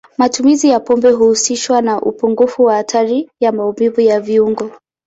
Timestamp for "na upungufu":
1.81-2.63